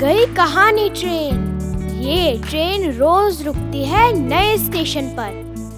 कहानी 0.00 0.90
ट्रेन। 0.90 1.60
ये 2.02 2.42
ट्रेन 2.48 2.92
रोज 2.92 3.42
रुकती 3.42 3.84
है 3.84 4.12
नए 4.12 4.58
स्टेशन 4.58 5.08
पर। 5.08 5.30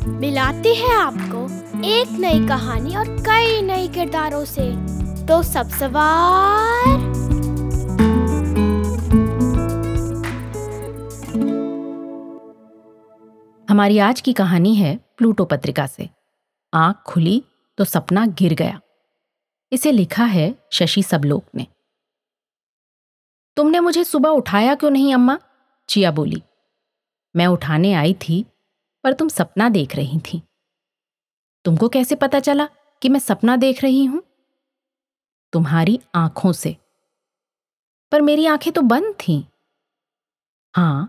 मिलाती 0.09 0.75
है 0.75 0.95
आपको 0.95 1.45
एक 1.87 2.11
नई 2.11 2.49
कहानी 2.49 2.97
और 2.97 3.09
कई 3.09 3.63
नए 3.63 3.89
किरदारों 3.89 4.45
से। 4.45 4.71
तो 5.27 5.43
सब 5.43 5.69
सवार। 5.69 6.89
हमारी 13.71 13.99
आज 13.99 14.21
की 14.21 14.33
कहानी 14.33 14.75
है 14.75 15.01
प्लूटो 15.17 15.45
पत्रिका 15.45 15.87
से। 15.87 16.09
आँख 16.75 16.97
खुली 17.07 17.45
तो 17.79 17.85
सपना 17.85 18.27
गिर 18.27 18.55
गया। 18.55 18.81
इसे 19.73 19.93
लिखा 19.93 20.25
है 20.25 20.55
शशि 20.73 21.03
सबलोक 21.03 21.45
ने। 21.55 21.67
तुमने 23.57 23.81
मुझे 23.81 24.05
सुबह 24.05 24.29
उठाया 24.29 24.75
क्यों 24.75 24.91
नहीं, 24.91 25.15
अम्मा? 25.15 25.39
चिया 25.89 26.11
बोली। 26.11 26.43
मैं 27.37 27.47
उठाने 27.47 27.95
आई 27.95 28.15
थी, 28.15 28.47
पर 29.05 29.13
तुम 29.13 29.29
सपना 29.29 29.69
देख 29.69 29.97
रही 29.97 30.21
थी। 30.21 30.43
तुमको 31.65 31.89
कैसे 31.89 32.15
पता 32.15 32.41
चला 32.41 32.69
कि 33.03 33.09
मैं 33.09 33.21
सपना 33.21 33.57
देख 33.57 33.83
रही 33.83 34.05
हूँ? 34.05 34.23
तुम्हारी 35.53 36.01
आँखों 36.15 36.53
से। 36.53 36.77
पर 38.13 38.21
मेरी 38.21 38.47
आँखें 38.47 38.73
तो 38.73 38.83
बंद 38.83 39.15
थीं। 39.15 39.45
हाँ, 40.77 41.09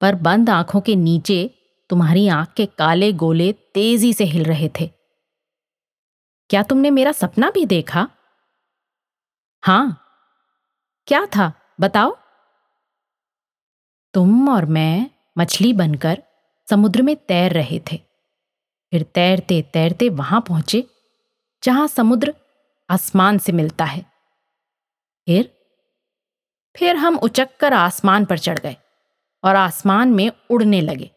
पर 0.00 0.14
बंद 0.14 0.50
आँखों 0.50 0.80
के 0.80 0.96
नीचे 0.96 1.54
तुम्हारी 1.90 2.28
आँख 2.28 2.52
के 2.52 2.66
काले 2.66 3.12
गोले 3.12 3.52
तेज़ी 3.52 4.14
से 4.14 4.24
हिल 4.24 4.44
रहे 4.44 4.68
थे। 4.68 4.90
क्या 6.50 6.62
तुमने 6.62 6.90
मेरा 6.90 7.12
सपना 7.12 7.50
भी 7.50 7.66
देखा? 7.66 8.08
हाँ। 9.64 9.98
क्या 11.06 11.26
था? 11.26 11.52
बताओ। 11.82 12.16
तुम 14.14 14.48
और 14.48 14.64
मैं 14.64 15.10
मछली 15.38 15.72
बनकर 15.72 16.22
समुद्र 16.70 17.02
में 17.02 17.16
तैर 17.16 17.52
रहे 17.52 17.80
थे। 17.92 17.96
फिर 18.92 19.02
तैरते 19.02 19.62
तैरते 19.62 20.08
वहाँ 20.08 20.40
पहुँचे, 20.40 20.84
जहाँ 21.62 21.86
समुद्र 21.86 22.34
आसमान 22.90 23.38
से 23.38 23.52
मिलता 23.52 23.84
है। 23.84 24.02
फिर 25.26 25.58
फिर 26.76 26.96
हम 26.96 27.16
उचक 27.16 27.56
कर 27.56 27.72
आसमान 27.72 28.24
पर 28.24 28.38
चढ़ 28.38 28.58
गए 28.58 28.76
और 29.44 29.56
आसमान 29.56 30.08
में 30.08 30.32
उड़ने 30.50 30.80
लगे। 30.80 31.10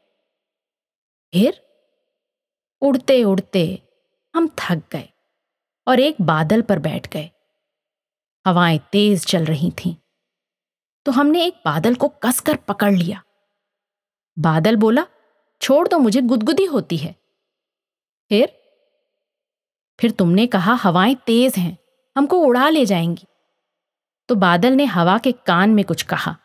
फिर, 1.34 1.62
उड़ते 2.82 3.24
उड़ते 3.24 3.82
हम 4.36 4.48
थक 4.48 4.84
गए 4.92 5.10
और 5.88 6.00
एक 6.00 6.16
बादल 6.22 6.62
पर 6.62 6.80
बैठ 6.80 7.14
गए। 7.14 7.32
हवाएँ 8.48 8.80
तेज 8.92 9.26
चल 9.26 9.46
रही 9.46 9.72
थीं। 9.72 9.96
तो 11.06 11.12
हमने 11.12 11.46
एक 11.46 11.62
बादल 11.66 11.96
को 11.96 12.08
कसकर 12.08 12.56
पकड़ 12.56 12.94
लिया। 12.94 13.24
बादल 14.40 14.76
बोला, 14.76 15.06
छोड़ 15.62 15.88
दो, 15.88 15.98
मुझे 15.98 16.22
गुदगुदी 16.22 16.66
होती 16.66 16.98
है। 16.98 17.16
फिर 18.30 18.62
फिर 20.00 20.12
तुमने 20.12 20.48
कहा, 20.48 20.74
हवाएँ 20.74 21.16
तेज 21.16 21.56
हैं, 21.56 21.78
हमको 22.18 22.40
उड़ा 22.40 22.70
ले 22.70 22.86
जाएँगी। 22.86 23.26
तो 24.30 24.36
बादल 24.36 24.74
ने 24.74 24.86
हवा 24.86 25.18
के 25.18 25.32
कान 25.32 25.70
में 25.70 25.86
कुछ 25.86 26.04
कहा। 26.04 26.38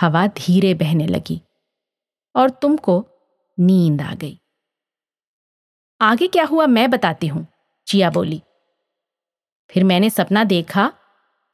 हवा 0.00 0.26
धीरे 0.26 0.74
बहने 0.74 1.06
लगी 1.06 1.42
और 2.36 2.50
तुमको 2.50 3.06
नींद 3.60 4.02
आ 4.02 4.14
गई। 4.14 4.40
आगे 6.00 6.28
क्या 6.28 6.44
हुआ 6.44 6.66
मैं 6.66 6.90
बताती 6.90 7.26
हूँ, 7.26 7.46
चिया 7.86 8.10
बोली। 8.10 8.42
फिर 9.70 9.84
मैंने 9.84 10.10
सपना 10.10 10.44
देखा 10.44 10.92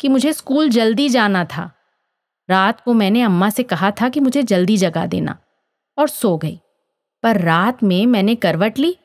कि 0.00 0.08
मुझे 0.08 0.32
स्कूल 0.32 0.68
जल्दी 0.68 1.08
जाना 1.08 1.44
था। 1.44 1.73
रात 2.48 2.80
को 2.80 2.92
मैंने 2.92 3.22
अम्मा 3.22 3.50
से 3.50 3.62
कहा 3.62 3.90
था 3.90 4.08
कि 4.08 4.20
मुझे 4.20 4.42
जल्दी 4.42 4.76
जगा 4.76 5.06
देना। 5.06 5.38
और 5.98 6.08
सो 6.08 6.36
गई। 6.38 6.58
पर 7.22 7.40
रात 7.40 7.82
में 7.82 8.06
मैंने 8.06 8.34
करवट 8.34 8.78
ली 8.78 8.96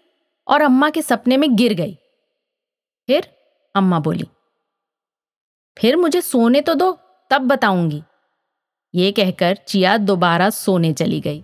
और 0.48 0.62
अम्मा 0.62 0.90
के 0.90 1.02
सपने 1.02 1.38
में 1.38 1.56
गिर 1.56 1.74
गई। 1.74 1.94
फिर 3.08 3.28
अम्मा 3.76 4.00
बोली, 4.00 4.28
फिर 5.78 5.96
मुझे 5.98 6.22
सोने 6.22 6.62
तो 6.62 6.74
दो, 6.74 6.92
तब 7.32 7.42
बताऊँगी। 7.42 8.04
ये 8.94 9.12
कहकर 9.12 9.56
चिया 9.68 9.98
दोबारा 9.98 10.50
सोने 10.50 10.94
चली 10.94 11.20
गई। 11.20 11.44